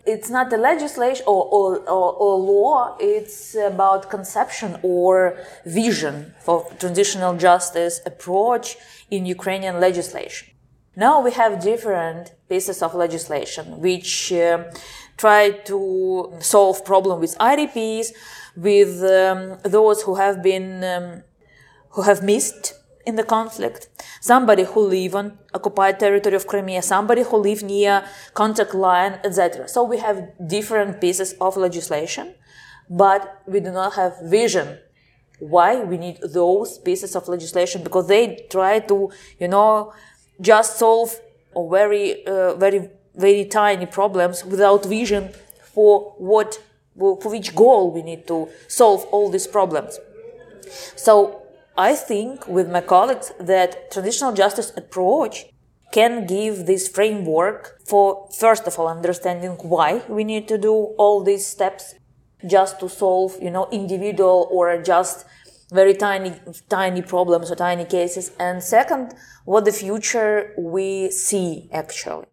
it's 0.05 0.29
not 0.29 0.51
a 0.53 0.57
legislation 0.57 1.23
or, 1.27 1.45
or, 1.45 1.77
or, 1.89 2.13
or, 2.13 2.37
law, 2.37 2.97
it's 2.99 3.55
about 3.55 4.09
conception 4.09 4.77
or 4.81 5.37
vision 5.65 6.33
for 6.39 6.67
transitional 6.79 7.35
justice 7.37 8.01
approach 8.05 8.77
in 9.09 9.25
Ukrainian 9.25 9.79
legislation. 9.79 10.47
Now 10.95 11.21
we 11.21 11.31
have 11.31 11.61
different 11.61 12.33
pieces 12.49 12.81
of 12.81 12.93
legislation 12.95 13.79
which 13.79 14.33
uh, 14.33 14.65
try 15.17 15.51
to 15.71 16.33
solve 16.39 16.83
problem 16.83 17.19
with 17.19 17.37
IDPs, 17.37 18.07
with 18.57 19.01
um, 19.03 19.57
those 19.63 20.01
who 20.01 20.15
have 20.15 20.43
been 20.43 20.83
um, 20.83 21.23
who 21.91 22.01
have 22.01 22.23
missed 22.23 22.73
in 23.05 23.15
the 23.15 23.23
conflict, 23.23 23.87
somebody 24.19 24.63
who 24.63 24.81
live 24.81 25.15
on 25.15 25.37
occupied 25.53 25.99
territory 25.99 26.35
of 26.35 26.47
Crimea, 26.47 26.81
somebody 26.81 27.23
who 27.23 27.37
live 27.37 27.63
near 27.63 28.03
contact 28.33 28.73
line, 28.73 29.19
etc. 29.23 29.67
So 29.67 29.83
we 29.83 29.97
have 29.97 30.31
different 30.47 31.01
pieces 31.01 31.33
of 31.41 31.57
legislation, 31.57 32.35
but 32.89 33.41
we 33.47 33.59
do 33.59 33.71
not 33.71 33.93
have 33.93 34.13
vision. 34.23 34.79
Why 35.39 35.83
we 35.83 35.97
need 35.97 36.19
those 36.21 36.77
pieces 36.77 37.15
of 37.15 37.27
legislation? 37.27 37.83
Because 37.83 38.07
they 38.07 38.45
try 38.49 38.79
to, 38.79 39.11
you 39.39 39.47
know, 39.47 39.93
just 40.39 40.77
solve 40.77 41.19
very, 41.55 42.25
uh, 42.25 42.55
very, 42.55 42.89
very 43.15 43.45
tiny 43.45 43.87
problems 43.87 44.45
without 44.45 44.85
vision 44.85 45.29
for 45.73 46.13
what, 46.17 46.61
for 46.97 47.29
which 47.29 47.55
goal 47.55 47.91
we 47.91 48.03
need 48.03 48.27
to 48.27 48.49
solve 48.67 49.03
all 49.05 49.29
these 49.29 49.47
problems. 49.47 49.99
So 50.95 51.40
I 51.77 51.95
think 51.95 52.47
with 52.47 52.69
my 52.69 52.81
colleagues 52.81 53.31
that 53.39 53.91
transitional 53.91 54.33
justice 54.33 54.71
approach 54.75 55.45
can 55.91 56.25
give 56.25 56.65
this 56.65 56.87
framework 56.87 57.79
for 57.85 58.29
first 58.37 58.67
of 58.67 58.79
all 58.79 58.87
understanding 58.87 59.51
why 59.61 60.01
we 60.07 60.23
need 60.23 60.47
to 60.47 60.57
do 60.57 60.73
all 60.97 61.23
these 61.23 61.45
steps 61.45 61.95
just 62.47 62.79
to 62.79 62.87
solve 62.89 63.37
you 63.41 63.51
know 63.51 63.67
individual 63.71 64.47
or 64.51 64.81
just 64.81 65.25
very 65.71 65.93
tiny, 65.93 66.33
tiny 66.69 67.01
problems 67.01 67.49
or 67.49 67.55
tiny 67.55 67.85
cases. 67.85 68.31
And 68.37 68.61
second, 68.61 69.13
what 69.45 69.65
the 69.65 69.71
future 69.71 70.53
we 70.57 71.09
see 71.11 71.69
actually. 71.71 72.27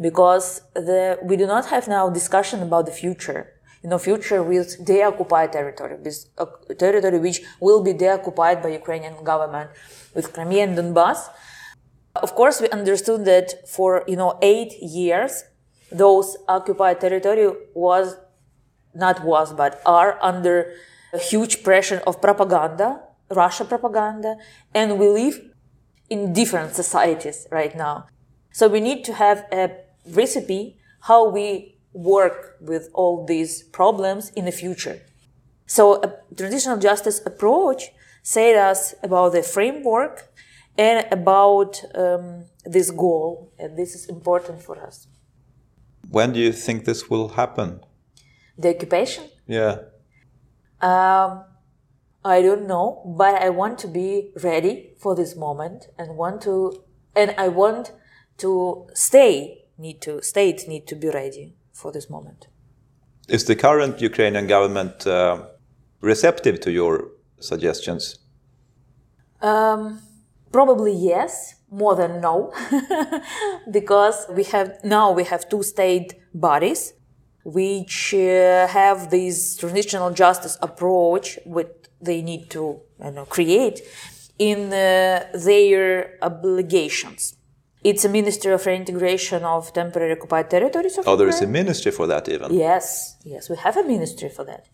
Because 0.00 0.62
the, 0.74 1.18
we 1.22 1.36
do 1.36 1.46
not 1.46 1.66
have 1.66 1.88
now 1.88 2.08
discussion 2.08 2.62
about 2.62 2.86
the 2.86 2.92
future. 2.92 3.52
You 3.86 3.90
know, 3.90 3.98
future 3.98 4.42
with 4.42 4.84
deoccupied 4.84 5.52
territory, 5.52 5.96
a 6.38 6.42
uh, 6.42 6.46
territory 6.76 7.20
which 7.20 7.40
will 7.60 7.84
be 7.84 7.92
deoccupied 7.92 8.60
by 8.60 8.70
Ukrainian 8.70 9.22
government 9.22 9.70
with 10.12 10.32
Crimea 10.32 10.64
and 10.64 10.76
Donbass. 10.76 11.28
Of 12.16 12.34
course, 12.34 12.60
we 12.60 12.68
understood 12.70 13.24
that 13.26 13.68
for, 13.68 14.02
you 14.08 14.16
know, 14.16 14.40
eight 14.42 14.72
years, 14.82 15.44
those 15.92 16.36
occupied 16.48 17.00
territory 17.00 17.46
was, 17.74 18.16
not 18.92 19.22
was, 19.22 19.52
but 19.52 19.80
are 19.86 20.18
under 20.20 20.72
a 21.12 21.18
huge 21.18 21.62
pressure 21.62 22.02
of 22.08 22.20
propaganda, 22.20 23.02
Russia 23.30 23.64
propaganda, 23.64 24.34
and 24.74 24.98
we 24.98 25.06
live 25.06 25.40
in 26.10 26.32
different 26.32 26.74
societies 26.74 27.46
right 27.52 27.76
now. 27.76 28.06
So 28.50 28.66
we 28.66 28.80
need 28.80 29.04
to 29.04 29.12
have 29.14 29.46
a 29.52 29.70
recipe 30.08 30.80
how 31.02 31.28
we 31.28 31.75
work 31.96 32.56
with 32.60 32.90
all 32.92 33.24
these 33.24 33.62
problems 33.62 34.30
in 34.36 34.44
the 34.44 34.52
future. 34.52 35.00
So 35.66 36.02
a 36.02 36.12
transitional 36.36 36.78
justice 36.78 37.20
approach 37.24 37.90
said 38.22 38.54
us 38.56 38.94
about 39.02 39.32
the 39.32 39.42
framework 39.42 40.28
and 40.76 41.06
about 41.10 41.82
um, 41.94 42.44
this 42.64 42.90
goal, 42.90 43.52
and 43.58 43.78
this 43.78 43.94
is 43.94 44.06
important 44.08 44.60
for 44.62 44.78
us. 44.78 45.08
When 46.10 46.32
do 46.34 46.38
you 46.38 46.52
think 46.52 46.84
this 46.84 47.08
will 47.08 47.28
happen? 47.30 47.80
The 48.58 48.74
occupation? 48.74 49.24
Yeah. 49.46 49.78
Um, 50.80 51.44
I 52.22 52.42
don't 52.42 52.66
know, 52.66 53.14
but 53.16 53.36
I 53.36 53.48
want 53.48 53.78
to 53.78 53.88
be 53.88 54.32
ready 54.42 54.90
for 54.98 55.14
this 55.14 55.34
moment 55.34 55.86
and 55.98 56.16
want 56.16 56.42
to, 56.42 56.84
and 57.14 57.34
I 57.38 57.48
want 57.48 57.92
to 58.38 58.86
stay, 58.92 59.64
need 59.78 60.02
to, 60.02 60.22
state 60.22 60.68
need 60.68 60.86
to 60.88 60.94
be 60.94 61.08
ready 61.08 61.55
for 61.80 61.92
this 61.92 62.08
moment. 62.10 62.48
Is 63.28 63.44
the 63.44 63.56
current 63.56 64.00
Ukrainian 64.00 64.46
government 64.46 65.06
uh, 65.06 65.14
receptive 66.00 66.56
to 66.60 66.70
your 66.70 66.92
suggestions? 67.40 68.02
Um, 69.42 70.00
probably 70.52 70.94
yes, 71.12 71.56
more 71.70 71.94
than 71.96 72.20
no, 72.20 72.52
because 73.78 74.26
we 74.30 74.44
have 74.54 74.68
now 74.84 75.06
we 75.12 75.24
have 75.24 75.48
two 75.48 75.62
state 75.62 76.14
bodies 76.32 76.92
which 77.44 78.14
uh, 78.14 78.66
have 78.66 79.10
this 79.10 79.56
transitional 79.56 80.10
justice 80.10 80.56
approach 80.68 81.38
which 81.44 81.72
they 82.00 82.20
need 82.22 82.50
to 82.50 82.80
you 83.04 83.10
know, 83.12 83.24
create 83.24 83.80
in 84.38 84.72
uh, 84.72 85.24
their 85.32 86.18
obligations. 86.22 87.36
It's 87.90 88.04
a 88.04 88.08
Ministry 88.08 88.52
of 88.52 88.66
Reintegration 88.66 89.44
of 89.44 89.72
Temporary 89.72 90.12
Occupied 90.16 90.50
Territories. 90.50 90.98
oh, 91.06 91.14
there 91.14 91.28
is 91.28 91.40
a 91.40 91.46
ministry 91.46 91.92
for 91.92 92.06
that 92.08 92.28
even. 92.28 92.52
Yes, 92.52 93.16
yes, 93.24 93.48
we 93.48 93.56
have 93.56 93.76
a 93.76 93.84
ministry 93.84 94.28
for 94.28 94.44
that. 94.44 94.66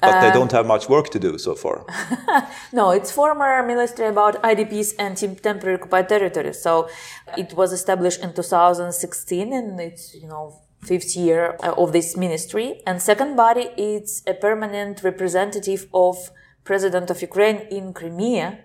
But 0.00 0.20
they 0.22 0.32
don't 0.38 0.52
have 0.52 0.66
much 0.66 0.88
work 0.88 1.10
to 1.10 1.18
do 1.18 1.36
so 1.38 1.54
far. 1.54 1.84
no, 2.72 2.90
it's 2.90 3.10
former 3.10 3.62
ministry 3.66 4.06
about 4.06 4.42
IDPs 4.42 4.94
and 4.98 5.12
temporary 5.42 5.76
occupied 5.78 6.08
territories. 6.08 6.60
So 6.62 6.88
it 7.36 7.54
was 7.54 7.72
established 7.72 8.20
in 8.22 8.32
2016, 8.32 9.52
and 9.52 9.78
it's 9.80 10.14
you 10.14 10.28
know 10.28 10.44
fifth 10.82 11.16
year 11.16 11.42
of 11.82 11.92
this 11.92 12.16
ministry. 12.16 12.80
And 12.86 13.00
second 13.00 13.36
body 13.36 13.66
is 13.76 14.22
a 14.26 14.34
permanent 14.34 15.02
representative 15.02 15.86
of 15.92 16.16
President 16.64 17.10
of 17.10 17.20
Ukraine 17.20 17.58
in 17.70 17.92
Crimea, 17.92 18.58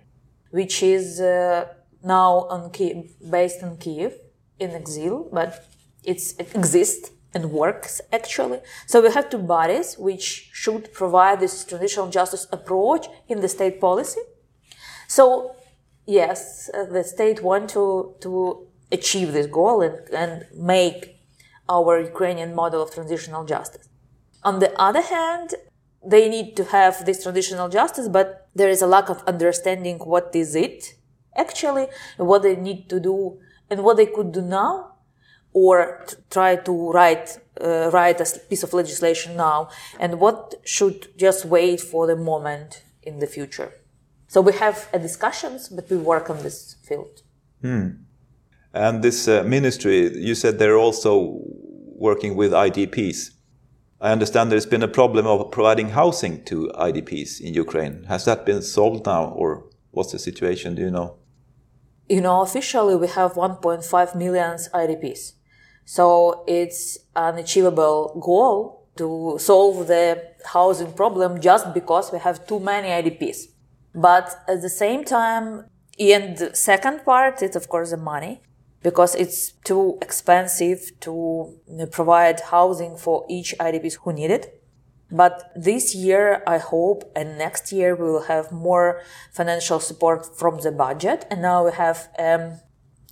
which 0.51 0.83
is 0.83 1.19
uh, 1.19 1.65
now 2.03 2.47
on 2.49 2.71
based 3.29 3.61
in 3.61 3.77
Kiev 3.77 4.13
in 4.59 4.71
exile, 4.71 5.27
but 5.31 5.65
it's, 6.03 6.33
it 6.33 6.55
exists 6.55 7.11
and 7.33 7.51
works 7.51 8.01
actually. 8.11 8.59
So 8.87 9.01
we 9.01 9.11
have 9.11 9.29
two 9.29 9.39
bodies 9.39 9.97
which 9.97 10.49
should 10.53 10.93
provide 10.93 11.39
this 11.39 11.63
transitional 11.65 12.09
justice 12.09 12.47
approach 12.51 13.07
in 13.27 13.41
the 13.41 13.49
state 13.49 13.79
policy. 13.79 14.21
So 15.07 15.55
yes, 16.05 16.69
uh, 16.73 16.85
the 16.85 17.03
state 17.03 17.43
want 17.43 17.69
to, 17.71 18.15
to 18.21 18.67
achieve 18.91 19.33
this 19.33 19.45
goal 19.45 19.81
and, 19.81 19.97
and 20.13 20.45
make 20.55 21.17
our 21.67 21.99
Ukrainian 21.99 22.55
model 22.55 22.81
of 22.81 22.91
transitional 22.91 23.45
justice. 23.45 23.87
On 24.43 24.59
the 24.59 24.71
other 24.81 25.01
hand, 25.01 25.53
they 26.03 26.29
need 26.29 26.55
to 26.55 26.63
have 26.63 27.05
this 27.05 27.23
transitional 27.23 27.69
justice, 27.69 28.07
but 28.07 28.47
there 28.55 28.69
is 28.69 28.81
a 28.81 28.87
lack 28.87 29.09
of 29.09 29.21
understanding 29.27 29.99
what 29.99 30.31
is 30.33 30.55
it 30.55 30.95
actually, 31.39 31.87
what 32.17 32.43
they 32.43 32.55
need 32.55 32.89
to 32.89 32.99
do, 32.99 33.39
and 33.69 33.83
what 33.83 33.97
they 33.97 34.05
could 34.05 34.31
do 34.31 34.41
now, 34.41 34.95
or 35.53 36.05
try 36.29 36.55
to 36.55 36.91
write 36.91 37.39
uh, 37.61 37.89
write 37.91 38.21
a 38.21 38.39
piece 38.49 38.63
of 38.63 38.73
legislation 38.73 39.35
now, 39.35 39.69
and 39.99 40.19
what 40.19 40.55
should 40.63 41.17
just 41.17 41.45
wait 41.45 41.81
for 41.81 42.07
the 42.07 42.15
moment 42.15 42.83
in 43.03 43.19
the 43.19 43.27
future. 43.27 43.71
So 44.27 44.41
we 44.41 44.53
have 44.53 44.87
uh, 44.93 44.97
discussions, 44.99 45.69
but 45.69 45.89
we 45.89 45.97
work 45.97 46.29
on 46.29 46.43
this 46.43 46.75
field. 46.83 47.23
Hmm. 47.61 47.89
And 48.73 49.03
this 49.03 49.27
uh, 49.27 49.43
ministry, 49.43 50.15
you 50.15 50.35
said 50.35 50.59
they're 50.59 50.77
also 50.77 51.41
working 51.95 52.35
with 52.35 52.51
IDPs. 52.51 53.31
I 53.99 54.11
understand 54.11 54.51
there's 54.51 54.65
been 54.65 54.83
a 54.83 54.87
problem 54.87 55.25
of 55.27 55.51
providing 55.51 55.89
housing 55.89 56.45
to 56.45 56.71
IDPs 56.75 57.41
in 57.41 57.53
Ukraine. 57.53 58.03
Has 58.03 58.25
that 58.25 58.45
been 58.45 58.61
solved 58.61 59.05
now, 59.05 59.25
or 59.25 59.65
what's 59.91 60.11
the 60.11 60.19
situation? 60.19 60.75
Do 60.75 60.83
you 60.83 60.91
know? 60.91 61.18
You 62.09 62.21
know, 62.21 62.41
officially 62.41 62.95
we 62.95 63.07
have 63.07 63.33
1.5 63.33 64.15
million 64.15 64.57
IDPs. 64.73 65.33
So 65.85 66.43
it's 66.47 66.97
an 67.15 67.37
achievable 67.37 68.19
goal 68.19 68.87
to 68.97 69.37
solve 69.39 69.87
the 69.87 70.21
housing 70.45 70.91
problem 70.93 71.39
just 71.39 71.73
because 71.73 72.11
we 72.11 72.19
have 72.19 72.45
too 72.47 72.59
many 72.59 72.89
IDPs. 72.89 73.47
But 73.93 74.35
at 74.47 74.61
the 74.61 74.69
same 74.69 75.03
time, 75.05 75.65
in 75.97 76.35
the 76.35 76.55
second 76.55 77.05
part, 77.05 77.41
it's 77.41 77.55
of 77.55 77.69
course 77.69 77.91
the 77.91 77.97
money 77.97 78.41
because 78.81 79.13
it's 79.15 79.51
too 79.63 79.97
expensive 80.01 80.91
to 81.01 81.59
provide 81.91 82.39
housing 82.39 82.97
for 82.97 83.25
each 83.29 83.53
IDPs 83.59 83.97
who 84.01 84.13
need 84.13 84.31
it. 84.31 84.58
But 85.11 85.51
this 85.55 85.95
year, 85.95 86.43
I 86.45 86.59
hope, 86.59 87.11
and 87.15 87.37
next 87.37 87.71
year 87.71 87.95
we 87.95 88.05
will 88.05 88.23
have 88.23 88.51
more 88.51 89.01
financial 89.31 89.79
support 89.79 90.37
from 90.37 90.59
the 90.61 90.71
budget. 90.71 91.25
And 91.31 91.41
now 91.41 91.65
we 91.65 91.71
have 91.71 92.09
um, 92.19 92.59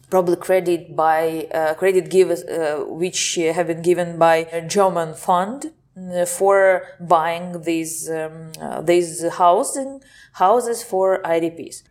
probably 0.10 0.36
credit 0.36 0.96
by 0.96 1.48
uh, 1.54 1.74
credit 1.74 2.10
givers, 2.10 2.44
uh, 2.44 2.86
which 2.88 3.36
have 3.36 3.68
been 3.68 3.82
given 3.82 4.18
by 4.18 4.48
a 4.51 4.62
German 4.62 5.13
fund 5.13 5.74
uh, 5.98 6.25
for 6.25 6.84
buying 7.00 7.63
these 7.63 8.10
um, 8.10 8.51
uh, 8.62 8.82
these 8.82 9.27
housing 9.34 10.01
houses 10.34 10.84
for 10.84 11.22
IDPs. 11.24 11.84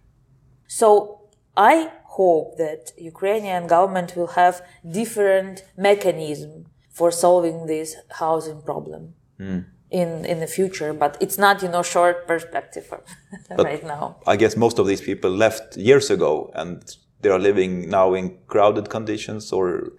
So 0.68 1.20
I 1.56 1.90
hope 2.04 2.56
that 2.56 2.92
Ukrainian 2.96 3.66
government 3.66 4.14
will 4.16 4.32
have 4.40 4.62
different 4.88 5.64
mechanism 5.76 6.66
for 6.90 7.10
solving 7.10 7.66
this 7.66 7.96
housing 8.10 8.62
problem. 8.62 9.14
Mm. 9.38 9.64
In, 9.90 10.24
in 10.24 10.40
the 10.40 10.48
future, 10.48 10.92
but 10.92 11.16
it's 11.20 11.38
not 11.38 11.62
you 11.62 11.68
know 11.68 11.82
short 11.82 12.26
perspective 12.26 12.92
right 13.56 13.84
now. 13.84 14.16
I 14.26 14.34
guess 14.34 14.56
most 14.56 14.80
of 14.80 14.86
these 14.88 15.00
people 15.00 15.30
left 15.30 15.76
years 15.76 16.10
ago, 16.10 16.50
and 16.54 16.82
they 17.20 17.30
are 17.30 17.38
living 17.38 17.88
now 17.88 18.12
in 18.14 18.36
crowded 18.48 18.90
conditions, 18.90 19.52
or 19.52 19.92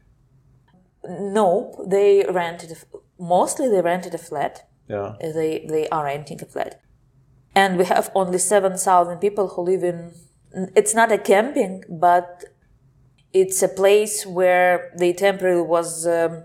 no, 1.08 1.86
they 1.88 2.26
rented. 2.30 2.78
Mostly, 3.18 3.70
they 3.70 3.80
rented 3.80 4.14
a 4.14 4.18
flat. 4.18 4.68
Yeah, 4.90 5.14
they 5.22 5.66
they 5.70 5.88
are 5.88 6.04
renting 6.04 6.42
a 6.42 6.46
flat, 6.46 6.82
and 7.56 7.78
we 7.78 7.86
have 7.86 8.12
only 8.14 8.40
seven 8.40 8.76
thousand 8.78 9.20
people 9.20 9.48
who 9.48 9.62
live 9.62 9.86
in 9.86 10.12
it's 10.76 10.94
not 10.94 11.12
a 11.12 11.18
camping, 11.18 11.84
but 11.90 12.46
it's 13.34 13.62
a 13.62 13.68
place 13.68 14.26
where 14.26 14.92
the 14.98 15.14
temporary 15.14 15.62
was 15.62 16.08
um, 16.08 16.44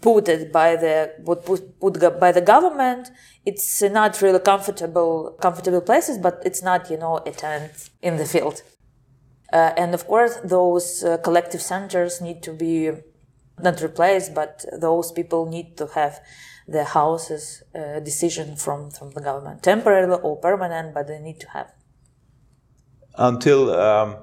put 0.00 0.52
by 0.52 0.76
the 0.76 1.12
put, 1.24 1.80
put 1.80 2.20
by 2.20 2.32
the 2.32 2.40
government. 2.40 3.10
It's 3.44 3.82
not 3.82 4.20
really 4.22 4.40
comfortable 4.40 5.36
comfortable 5.40 5.80
places, 5.80 6.18
but 6.18 6.42
it's 6.44 6.62
not 6.62 6.90
you 6.90 6.98
know 6.98 7.18
a 7.26 7.30
tent 7.30 7.90
in 8.02 8.16
the 8.16 8.26
field. 8.26 8.62
Uh, 9.52 9.72
and 9.76 9.94
of 9.94 10.06
course, 10.06 10.38
those 10.44 11.04
uh, 11.04 11.18
collective 11.18 11.62
centers 11.62 12.20
need 12.20 12.42
to 12.42 12.52
be 12.52 12.90
not 13.62 13.80
replaced, 13.80 14.34
but 14.34 14.64
those 14.80 15.12
people 15.12 15.46
need 15.46 15.76
to 15.76 15.86
have 15.94 16.20
the 16.68 16.84
houses 16.84 17.62
uh, 17.74 18.00
decision 18.00 18.56
from 18.56 18.90
from 18.90 19.10
the 19.12 19.20
government, 19.20 19.62
temporary 19.62 20.12
or 20.12 20.36
permanent, 20.36 20.92
but 20.94 21.06
they 21.06 21.20
need 21.20 21.40
to 21.40 21.48
have 21.50 21.72
until 23.18 23.72
um, 23.74 24.16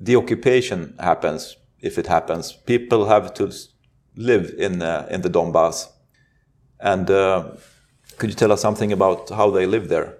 the 0.00 0.16
occupation 0.16 0.94
happens, 0.98 1.56
if 1.80 1.98
it 1.98 2.06
happens, 2.06 2.52
people 2.52 3.06
have 3.06 3.34
to 3.34 3.50
live 4.18 4.52
in 4.58 4.82
uh, 4.82 5.06
in 5.10 5.22
the 5.22 5.30
Donbass. 5.30 5.86
And 6.80 7.10
uh, 7.10 7.56
could 8.18 8.30
you 8.30 8.36
tell 8.36 8.52
us 8.52 8.60
something 8.60 8.92
about 8.92 9.30
how 9.30 9.50
they 9.50 9.66
live 9.66 9.88
there? 9.88 10.18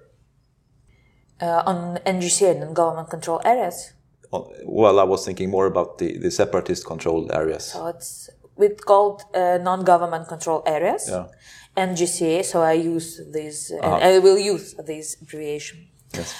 uh, 1.40 1.62
on 1.66 1.98
NGCA, 2.06 2.58
non-government 2.58 3.10
control 3.10 3.40
areas. 3.44 3.92
Oh, 4.32 4.52
Well, 4.64 4.98
I 5.00 5.04
was 5.04 5.24
thinking 5.24 5.50
more 5.50 5.66
about 5.66 5.98
the, 5.98 6.18
the 6.18 6.30
separatist 6.30 6.84
controlled 6.86 7.30
areas. 7.32 7.64
So 7.72 7.86
it's 7.86 8.30
it's 8.58 8.82
called 8.82 9.22
uh, 9.34 9.58
non-government 9.62 10.28
control 10.28 10.62
areas. 10.66 11.08
Yeah. 11.08 11.26
NGCA. 11.76 12.44
So 12.44 12.60
I 12.62 12.72
use 12.72 13.20
this, 13.32 13.70
and 13.70 13.84
I 13.84 14.18
will 14.18 14.38
use 14.38 14.74
this 14.84 15.16
abbreviation. 15.22 15.88
Yes. 16.12 16.34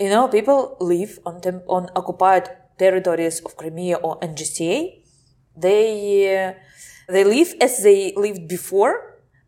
You 0.00 0.10
know, 0.10 0.28
people 0.28 0.76
live 0.80 1.18
on 1.24 1.40
on 1.68 1.88
occupied 1.94 2.50
territories 2.76 3.40
of 3.40 3.56
Crimea 3.56 3.96
or 4.02 4.18
NGCA. 4.20 5.05
They 5.56 5.84
uh, 6.36 6.52
they 7.12 7.24
live 7.24 7.54
as 7.60 7.82
they 7.82 8.12
lived 8.16 8.48
before, 8.48 8.94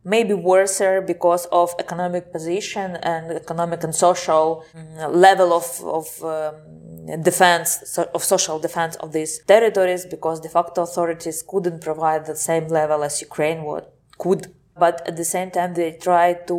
maybe 0.04 0.34
worse 0.34 0.80
because 1.06 1.46
of 1.46 1.74
economic 1.78 2.32
position 2.32 2.96
and 3.02 3.32
economic 3.32 3.82
and 3.84 3.94
social 3.94 4.64
mm, 4.74 5.14
level 5.14 5.52
of 5.52 5.66
of 5.98 6.06
um, 6.24 7.22
defense 7.22 7.98
of 8.14 8.24
social 8.24 8.58
defense 8.58 8.96
of 8.96 9.12
these 9.12 9.32
territories 9.44 10.06
because 10.06 10.40
de 10.40 10.48
facto 10.48 10.82
authorities 10.82 11.42
couldn't 11.50 11.80
provide 11.80 12.26
the 12.26 12.36
same 12.36 12.68
level 12.68 13.02
as 13.02 13.20
Ukraine 13.20 13.64
would 13.64 13.86
could. 14.18 14.42
But 14.84 14.96
at 15.08 15.16
the 15.16 15.24
same 15.24 15.50
time, 15.50 15.74
they 15.74 15.90
try 16.08 16.34
to 16.50 16.58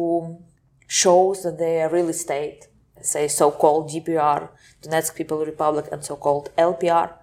show 0.87 1.33
that 1.43 1.57
they 1.57 1.81
are 1.81 1.89
really 1.89 2.13
state 2.13 2.69
say 3.01 3.27
so-called 3.27 3.89
DPR, 3.89 4.49
Donetsk 4.81 5.15
People 5.15 5.45
Republic, 5.45 5.87
and 5.91 6.03
so-called 6.03 6.49
LPR, 6.57 7.13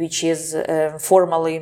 which 0.00 0.18
is 0.24 0.40
uh, 0.54 0.98
formally 1.10 1.58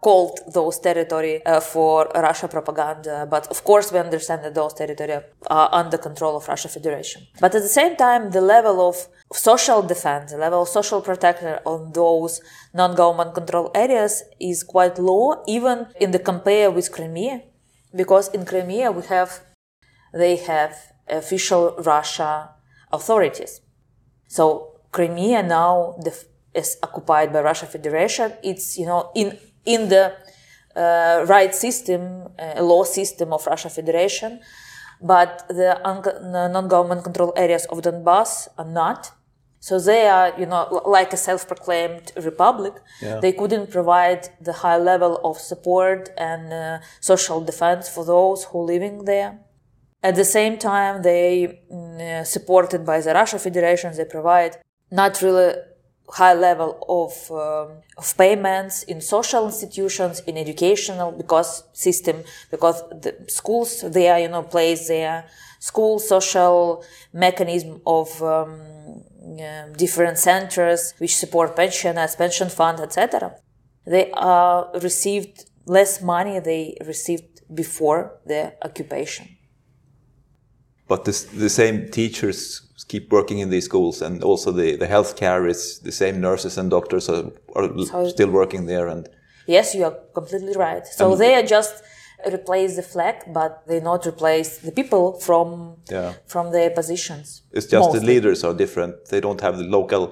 called 0.00 0.38
those 0.54 0.78
territory 0.78 1.44
uh, 1.44 1.60
for 1.72 1.94
Russia 2.14 2.46
propaganda. 2.46 3.26
But 3.34 3.44
of 3.48 3.58
course, 3.64 3.90
we 3.92 3.98
understand 3.98 4.44
that 4.44 4.54
those 4.54 4.74
territory 4.74 5.18
are 5.58 5.68
under 5.72 5.98
control 5.98 6.36
of 6.36 6.46
Russia 6.46 6.68
Federation. 6.68 7.20
But 7.40 7.54
at 7.56 7.62
the 7.62 7.74
same 7.80 7.96
time, 7.96 8.30
the 8.30 8.40
level 8.40 8.76
of 8.88 8.96
social 9.32 9.82
defense, 9.82 10.30
the 10.30 10.38
level 10.38 10.62
of 10.62 10.68
social 10.68 11.00
protection 11.02 11.58
on 11.64 11.92
those 11.92 12.40
non-government 12.72 13.34
control 13.34 13.70
areas 13.74 14.22
is 14.50 14.62
quite 14.62 14.96
low, 14.98 15.42
even 15.56 15.86
in 16.00 16.12
the 16.12 16.22
compare 16.30 16.70
with 16.70 16.92
Crimea, 16.92 17.42
because 18.00 18.28
in 18.36 18.44
Crimea 18.44 18.92
we 18.92 19.02
have 19.14 19.30
they 20.22 20.36
have 20.36 20.74
official 21.08 21.74
Russia 21.94 22.50
authorities. 22.92 23.60
So 24.28 24.42
Crimea 24.92 25.42
now 25.42 25.96
the, 25.98 26.12
is 26.54 26.76
occupied 26.82 27.32
by 27.32 27.40
Russia 27.42 27.66
Federation. 27.66 28.32
It's 28.42 28.78
you 28.78 28.86
know 28.86 29.10
in 29.14 29.38
in 29.64 29.88
the 29.88 30.14
uh, 30.76 31.24
right 31.26 31.54
system, 31.54 32.28
uh, 32.38 32.62
law 32.62 32.84
system 32.84 33.32
of 33.32 33.46
Russia 33.46 33.68
Federation, 33.68 34.40
but 35.00 35.44
the 35.48 35.78
non-government 36.52 37.02
control 37.04 37.32
areas 37.36 37.66
of 37.66 37.82
Donbass 37.82 38.48
are 38.56 38.64
not. 38.64 39.12
So 39.60 39.80
they 39.80 40.06
are, 40.06 40.32
you 40.38 40.46
know, 40.46 40.82
like 40.86 41.12
a 41.12 41.16
self-proclaimed 41.16 42.12
republic. 42.24 42.74
Yeah. 43.02 43.18
They 43.18 43.32
couldn't 43.32 43.70
provide 43.70 44.28
the 44.40 44.52
high 44.52 44.78
level 44.78 45.20
of 45.24 45.38
support 45.38 46.10
and 46.16 46.52
uh, 46.52 46.78
social 47.00 47.40
defense 47.40 47.88
for 47.88 48.04
those 48.04 48.44
who 48.44 48.60
are 48.60 48.64
living 48.64 49.04
there. 49.04 49.40
At 50.00 50.14
the 50.14 50.24
same 50.24 50.58
time, 50.58 51.02
they, 51.02 51.60
mm, 51.72 52.00
uh, 52.00 52.24
supported 52.24 52.86
by 52.86 53.00
the 53.00 53.12
Russia 53.14 53.38
Federation, 53.40 53.96
they 53.96 54.04
provide 54.04 54.58
not 54.92 55.20
really 55.22 55.54
high 56.10 56.34
level 56.34 56.78
of, 56.88 57.30
um, 57.30 57.82
of 57.96 58.16
payments 58.16 58.82
in 58.84 59.00
social 59.00 59.46
institutions, 59.46 60.20
in 60.20 60.36
educational 60.36 61.12
because 61.12 61.64
system, 61.72 62.24
because 62.50 62.82
the 62.90 63.14
schools 63.28 63.84
there, 63.86 64.18
you 64.18 64.28
know, 64.28 64.42
plays 64.42 64.88
their 64.88 65.26
school 65.58 65.98
social 65.98 66.84
mechanism 67.12 67.80
of 67.86 68.22
um, 68.22 68.60
uh, 69.40 69.66
different 69.76 70.18
centers 70.18 70.94
which 70.98 71.16
support 71.16 71.54
pensioners, 71.54 72.16
pension 72.16 72.48
fund, 72.48 72.80
etc. 72.80 73.34
They 73.84 74.10
uh, 74.14 74.64
received 74.82 75.44
less 75.66 76.02
money 76.02 76.38
they 76.40 76.76
received 76.86 77.42
before 77.54 78.18
the 78.24 78.54
occupation. 78.62 79.28
But 80.86 81.04
this, 81.04 81.24
the 81.24 81.50
same 81.50 81.90
teachers 81.90 82.67
keep 82.86 83.10
working 83.12 83.38
in 83.38 83.50
these 83.50 83.64
schools, 83.64 84.02
and 84.02 84.22
also 84.22 84.52
the, 84.52 84.76
the 84.76 84.86
healthcare 84.86 85.48
is 85.48 85.80
the 85.80 85.92
same 85.92 86.20
nurses 86.20 86.58
and 86.58 86.70
doctors 86.70 87.08
are, 87.08 87.24
are 87.54 87.68
So- 87.86 88.08
still 88.08 88.30
working 88.30 88.66
there. 88.66 88.86
And 88.88 89.08
Yes, 89.46 89.74
you 89.74 89.84
are 89.84 89.96
completely 90.14 90.54
right. 90.56 90.86
So 90.86 91.16
they 91.16 91.34
are 91.34 91.42
just 91.42 91.82
replace 92.32 92.76
the 92.76 92.82
flag, 92.82 93.14
but 93.32 93.62
they 93.66 93.80
not 93.80 94.06
replace 94.06 94.58
the 94.58 94.72
people 94.72 95.18
from 95.20 95.76
Yeah. 95.90 96.12
from 96.26 96.52
their 96.52 96.70
positions. 96.70 97.42
it's 97.52 97.66
just 97.66 97.92
the 97.92 98.00
leaders 98.00 98.44
are 98.44 98.54
different. 98.54 98.94
They 99.10 99.20
don't 99.20 99.40
have 99.40 99.56
the 99.58 99.64
local. 99.64 100.02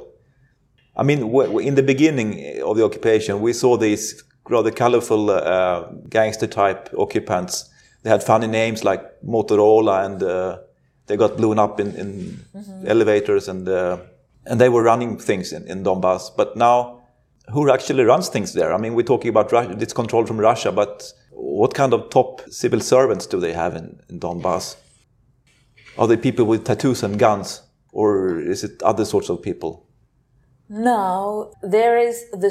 I 0.96 1.02
mean, 1.02 1.18
in 1.60 1.74
the 1.74 1.82
beginning 1.82 2.62
of 2.62 2.76
the 2.78 2.84
occupation, 2.84 3.40
we 3.42 3.52
saw 3.52 3.76
these 3.76 4.22
rather 4.48 4.70
colorful 4.70 5.30
uh, 5.30 5.80
gangster 6.08 6.46
type 6.46 6.88
occupants. 6.96 7.68
They 8.02 8.10
had 8.10 8.22
funny 8.22 8.46
names 8.46 8.84
like 8.84 9.02
Motorola, 9.22 10.04
and 10.06 10.22
uh, 10.22 10.58
they 11.06 11.16
got 11.16 11.36
blown 11.36 11.58
up 11.58 11.80
in, 11.80 11.94
in 11.94 12.44
elevators, 12.86 13.48
and 13.48 13.68
uh, 13.68 13.98
and 14.46 14.60
they 14.60 14.68
were 14.68 14.82
running 14.82 15.18
things 15.18 15.52
in, 15.52 15.66
in 15.66 15.82
Donbass. 15.82 16.30
But 16.36 16.56
now, 16.56 17.02
who 17.52 17.70
actually 17.70 18.04
runs 18.04 18.28
things 18.28 18.52
there? 18.52 18.72
I 18.72 18.78
mean, 18.78 18.94
we're 18.94 19.02
talking 19.02 19.28
about 19.28 19.52
Russia, 19.52 19.76
it's 19.80 19.92
controlled 19.92 20.28
from 20.28 20.38
Russia, 20.38 20.72
but 20.72 21.12
what 21.32 21.74
kind 21.74 21.92
of 21.92 22.10
top 22.10 22.42
civil 22.50 22.80
servants 22.80 23.26
do 23.26 23.40
they 23.40 23.52
have 23.52 23.74
in, 23.76 24.00
in 24.08 24.20
Donbass? 24.20 24.76
Are 25.98 26.06
they 26.06 26.16
people 26.16 26.44
with 26.44 26.64
tattoos 26.64 27.02
and 27.02 27.18
guns, 27.18 27.62
or 27.92 28.38
is 28.40 28.64
it 28.64 28.82
other 28.82 29.04
sorts 29.04 29.28
of 29.28 29.42
people? 29.42 29.86
Now 30.68 31.52
there 31.62 31.96
is 31.96 32.28
the 32.32 32.50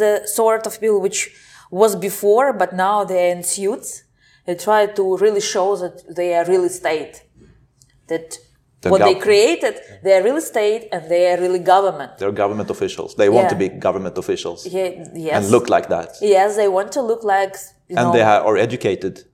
the 0.00 0.26
sort 0.26 0.66
of 0.66 0.78
people 0.80 1.00
which 1.00 1.34
was 1.70 1.96
before, 1.96 2.52
but 2.52 2.72
now 2.72 3.04
they're 3.04 3.34
in 3.34 3.42
suits. 3.42 4.04
They 4.44 4.54
try 4.54 4.86
to 4.86 5.16
really 5.16 5.40
show 5.40 5.76
that 5.76 6.14
they 6.14 6.34
are 6.34 6.44
really 6.44 6.68
state. 6.68 7.22
That 8.08 8.38
what 8.90 9.00
they 9.00 9.14
created, 9.14 9.74
they 10.02 10.12
are 10.16 10.22
really 10.22 10.40
state 10.40 10.88
and 10.92 11.08
they 11.10 11.32
are 11.32 11.40
really 11.40 11.58
government. 11.58 12.18
They're 12.18 12.32
government 12.32 12.70
officials. 12.70 13.14
They 13.14 13.28
want 13.28 13.48
to 13.50 13.56
be 13.56 13.68
government 13.68 14.16
officials 14.18 14.66
Yeah, 14.66 15.04
yes. 15.14 15.36
and 15.36 15.50
look 15.50 15.68
like 15.68 15.88
that, 15.88 16.10
Yes, 16.20 16.56
they 16.56 16.68
want 16.68 16.92
to 16.92 17.02
look 17.02 17.24
like. 17.24 17.56
You 17.88 17.96
and 17.96 18.06
know, 18.06 18.12
they 18.12 18.22
are 18.22 18.56
educated, 18.56 19.24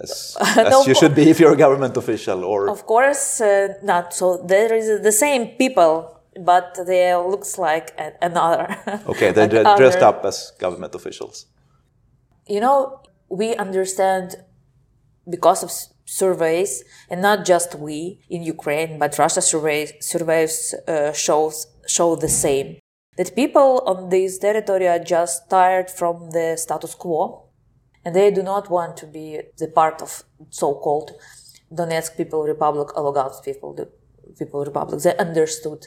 as, 0.00 0.36
as 0.40 0.70
No, 0.70 0.84
you 0.84 0.94
should 0.94 1.14
be 1.14 1.28
if 1.30 1.38
you're 1.40 1.52
a 1.52 1.56
government 1.56 1.96
official. 1.96 2.44
Or 2.44 2.68
Of 2.68 2.86
course, 2.86 3.40
uh, 3.40 3.74
not. 3.82 4.14
So 4.14 4.42
there 4.44 4.72
is 4.74 5.02
the 5.02 5.12
same 5.12 5.48
people, 5.62 6.20
but 6.40 6.78
they 6.86 7.14
looks 7.14 7.58
like 7.58 7.92
a- 7.98 8.14
another. 8.22 8.76
okay, 9.12 9.32
they're 9.32 9.48
dressed 9.48 10.02
up 10.02 10.24
as 10.24 10.52
government 10.58 10.94
officials. 10.94 11.46
You 12.46 12.60
know, 12.60 13.00
we 13.28 13.54
understand 13.56 14.36
because 15.28 15.62
of 15.62 15.70
surveys, 16.04 16.84
and 17.10 17.20
not 17.22 17.44
just 17.44 17.74
we 17.74 18.20
in 18.28 18.42
Ukraine, 18.42 18.98
but 18.98 19.18
Russia 19.18 19.42
surveys 19.42 19.92
surveys 20.00 20.74
uh, 20.86 21.12
shows 21.12 21.66
show 21.86 22.16
the 22.16 22.28
same 22.28 22.78
that 23.16 23.34
people 23.36 23.82
on 23.86 24.08
this 24.08 24.38
territory 24.38 24.88
are 24.88 24.98
just 24.98 25.48
tired 25.48 25.90
from 25.90 26.30
the 26.30 26.56
status 26.56 26.94
quo, 26.94 27.48
and 28.04 28.14
they 28.14 28.30
do 28.30 28.42
not 28.42 28.70
want 28.70 28.96
to 28.96 29.06
be 29.06 29.40
the 29.58 29.68
part 29.68 30.02
of 30.02 30.24
so-called 30.50 31.12
Donetsk 31.72 32.16
People 32.16 32.42
Republic 32.42 32.96
or 32.96 33.12
Lugansk 33.12 33.44
People 33.44 33.76
People 34.38 34.64
Republic. 34.64 35.00
They 35.00 35.16
understood 35.16 35.86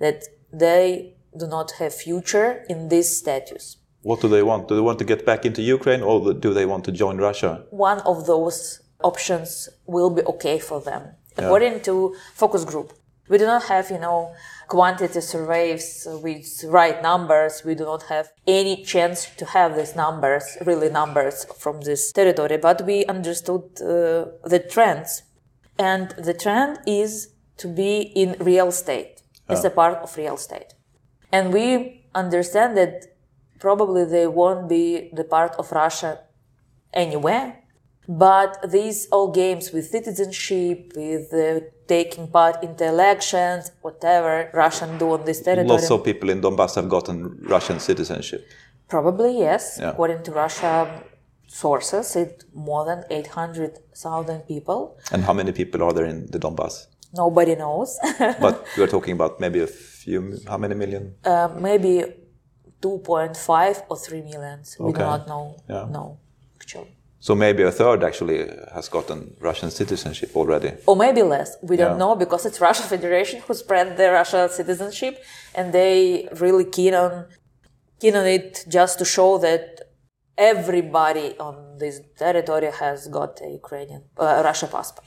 that 0.00 0.24
they 0.52 1.14
do 1.38 1.46
not 1.46 1.72
have 1.72 1.94
future 1.94 2.64
in 2.68 2.88
this 2.88 3.18
status. 3.18 3.78
What 4.02 4.20
do 4.20 4.28
they 4.28 4.42
want? 4.42 4.68
Do 4.68 4.74
they 4.76 4.80
want 4.80 4.98
to 5.00 5.04
get 5.04 5.26
back 5.26 5.44
into 5.44 5.62
Ukraine, 5.62 6.02
or 6.02 6.32
do 6.32 6.54
they 6.54 6.66
want 6.66 6.84
to 6.84 6.92
join 6.92 7.16
Russia? 7.18 7.64
one 7.70 8.00
of 8.00 8.26
those 8.26 8.80
options 9.02 9.68
will 9.86 10.10
be 10.10 10.22
okay 10.22 10.58
for 10.58 10.80
them. 10.80 11.02
According 11.36 11.82
to 11.82 12.16
focus 12.34 12.64
group, 12.64 12.92
we 13.28 13.38
do 13.38 13.46
not 13.46 13.64
have, 13.64 13.90
you 13.90 13.98
know, 13.98 14.32
quantity 14.68 15.20
surveys 15.20 16.06
with 16.22 16.64
right 16.68 17.02
numbers. 17.02 17.62
We 17.64 17.74
do 17.74 17.84
not 17.84 18.04
have 18.04 18.30
any 18.46 18.84
chance 18.84 19.28
to 19.36 19.44
have 19.44 19.76
these 19.76 19.94
numbers, 19.96 20.56
really 20.64 20.90
numbers 20.90 21.44
from 21.58 21.82
this 21.82 22.12
territory, 22.12 22.56
but 22.56 22.86
we 22.86 23.04
understood 23.06 23.62
uh, 23.80 24.26
the 24.48 24.64
trends. 24.68 25.22
And 25.78 26.10
the 26.10 26.34
trend 26.34 26.78
is 26.86 27.34
to 27.58 27.68
be 27.68 28.00
in 28.00 28.36
real 28.40 28.68
estate, 28.68 29.22
as 29.48 29.64
a 29.64 29.70
part 29.70 29.98
of 29.98 30.16
real 30.16 30.34
estate. 30.34 30.74
And 31.32 31.52
we 31.52 32.06
understand 32.14 32.76
that 32.76 33.06
probably 33.58 34.04
they 34.04 34.26
won't 34.26 34.68
be 34.68 35.10
the 35.12 35.24
part 35.24 35.54
of 35.56 35.72
Russia 35.72 36.20
anywhere. 36.92 37.62
But 38.08 38.70
these 38.70 39.08
all 39.10 39.30
games 39.32 39.72
with 39.72 39.86
citizenship, 39.86 40.92
with 40.96 41.32
uh, 41.34 41.60
taking 41.88 42.28
part 42.28 42.62
in 42.62 42.76
the 42.76 42.86
elections, 42.88 43.72
whatever 43.82 44.50
Russian 44.54 44.98
do 44.98 45.12
on 45.12 45.24
this 45.24 45.40
territory, 45.42 45.68
Lots 45.68 45.90
of 45.90 46.04
people 46.04 46.30
in 46.30 46.40
Donbass 46.40 46.74
have 46.76 46.88
gotten 46.88 47.38
Russian 47.42 47.78
citizenship. 47.80 48.46
probably 48.88 49.38
yes. 49.38 49.78
Yeah. 49.80 49.90
According 49.90 50.22
to 50.24 50.30
Russia 50.32 50.72
sources, 51.48 52.14
it 52.16 52.44
more 52.54 52.84
than 52.84 53.02
eight 53.10 53.26
hundred 53.28 53.72
thousand 53.96 54.40
people. 54.46 54.80
And 55.12 55.24
how 55.24 55.32
many 55.32 55.52
people 55.52 55.82
are 55.82 55.92
there 55.92 56.06
in 56.06 56.26
the 56.30 56.38
Donbass? 56.38 56.86
Nobody 57.14 57.54
knows. 57.56 57.98
but 58.40 58.64
we 58.76 58.82
are 58.84 58.88
talking 58.96 59.14
about 59.14 59.40
maybe 59.40 59.60
a 59.60 59.66
few, 59.66 60.38
how 60.46 60.58
many 60.58 60.74
million? 60.74 61.14
uh, 61.24 61.48
maybe 61.58 62.04
2.5 62.82 63.84
or 63.88 63.96
3 63.96 64.22
millions. 64.22 64.76
We 64.78 64.92
do 64.92 64.98
not 65.00 65.26
know. 65.26 65.56
Yeah. 65.68 65.86
No, 65.90 66.18
actually. 66.60 66.95
So 67.18 67.34
maybe 67.34 67.62
a 67.62 67.72
third 67.72 68.04
actually 68.04 68.38
has 68.74 68.88
gotten 68.88 69.36
Russian 69.40 69.70
citizenship 69.70 70.30
already. 70.36 70.72
Or 70.86 70.96
maybe 70.96 71.22
less. 71.22 71.56
We 71.62 71.76
don't 71.76 71.92
Yeah. 71.92 72.04
know 72.04 72.14
because 72.14 72.46
it's 72.48 72.60
Russia 72.60 72.82
Federation 72.82 73.40
who 73.46 73.54
spread 73.54 73.96
the 73.96 74.10
Russian 74.12 74.48
citizenship 74.48 75.14
and 75.54 75.72
they 75.72 76.28
really 76.40 76.64
keen 76.64 76.94
on 76.94 77.26
keen 78.00 78.14
on 78.16 78.26
it 78.26 78.64
just 78.68 78.98
to 78.98 79.04
show 79.04 79.38
that 79.38 79.64
everybody 80.36 81.34
on 81.38 81.78
this 81.78 82.00
territory 82.18 82.70
has 82.70 83.08
got 83.08 83.40
a 83.40 83.48
Ukrainian 83.60 84.02
uh, 84.18 84.42
Russia 84.44 84.66
passport. 84.66 85.06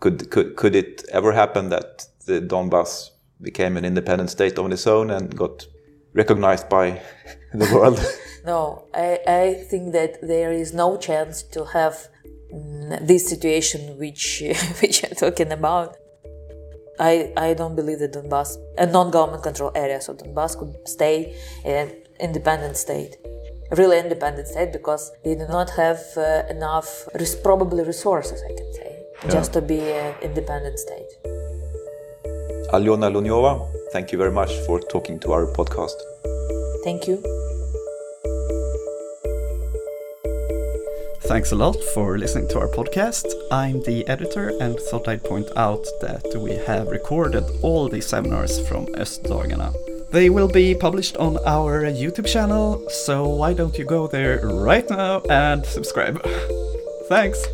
Could, 0.00 0.30
could, 0.30 0.56
could 0.56 0.74
it 0.76 1.04
ever 1.10 1.32
happen 1.32 1.70
that 1.70 2.06
the 2.26 2.40
Donbass 2.40 3.10
became 3.40 3.76
an 3.76 3.84
independent 3.84 4.30
state 4.30 4.58
on 4.58 4.72
its 4.72 4.86
own 4.86 5.10
and 5.10 5.34
got 5.34 5.66
recognized 6.14 6.68
by 6.68 7.00
the 7.52 7.68
world? 7.74 7.98
No, 8.44 8.88
I, 8.92 9.20
I 9.24 9.54
think 9.70 9.92
that 9.92 10.20
there 10.20 10.50
is 10.52 10.74
no 10.74 10.96
chance 10.96 11.44
to 11.54 11.64
have 11.64 12.08
mm, 12.52 13.06
this 13.06 13.28
situation 13.28 13.96
which 13.98 14.42
which 14.80 15.02
you're 15.02 15.14
talking 15.14 15.52
about. 15.52 15.96
I, 16.98 17.32
I 17.36 17.54
don't 17.54 17.74
believe 17.74 18.00
that 18.00 18.12
Donbass, 18.12 18.56
a 18.78 18.86
non-government 18.86 19.42
controlled 19.42 19.76
area, 19.76 20.00
so 20.00 20.14
Donbass 20.14 20.58
could 20.58 20.74
stay 20.86 21.36
an 21.64 21.90
independent 22.20 22.76
state, 22.76 23.16
a 23.70 23.76
really 23.76 23.98
independent 23.98 24.46
state, 24.48 24.72
because 24.72 25.10
they 25.24 25.34
do 25.34 25.46
not 25.48 25.70
have 25.70 26.00
uh, 26.16 26.42
enough, 26.50 27.08
res- 27.14 27.34
probably 27.34 27.82
resources, 27.82 28.42
I 28.44 28.54
can 28.54 28.72
say, 28.74 29.02
just 29.30 29.52
to 29.54 29.62
be 29.62 29.80
an 29.80 30.14
independent 30.20 30.78
state. 30.78 31.10
Alyona 32.72 33.08
Lunyova, 33.10 33.66
thank 33.92 34.10
you 34.10 34.18
very 34.18 34.32
much 34.32 34.52
for 34.66 34.80
talking 34.80 35.18
to 35.20 35.32
our 35.32 35.46
podcast. 35.46 35.96
Thank 36.84 37.06
you. 37.06 37.22
Thanks 41.32 41.52
a 41.52 41.56
lot 41.56 41.76
for 41.94 42.18
listening 42.18 42.48
to 42.48 42.58
our 42.58 42.68
podcast. 42.68 43.24
I'm 43.50 43.82
the 43.82 44.06
editor 44.08 44.52
and 44.60 44.78
thought 44.78 45.08
I'd 45.08 45.24
point 45.24 45.48
out 45.56 45.84
that 46.00 46.24
we 46.36 46.52
have 46.66 46.88
recorded 46.88 47.44
all 47.62 47.88
the 47.88 48.00
seminars 48.00 48.66
from 48.68 48.86
Östdagarna. 48.86 49.72
They 50.10 50.28
will 50.28 50.48
be 50.48 50.74
published 50.74 51.16
on 51.16 51.38
our 51.46 51.84
YouTube 51.84 52.26
channel, 52.26 52.84
so 52.90 53.28
why 53.28 53.54
don't 53.54 53.78
you 53.78 53.86
go 53.86 54.06
there 54.06 54.46
right 54.46 54.88
now 54.90 55.22
and 55.30 55.64
subscribe? 55.64 56.20
Thanks! 57.08 57.46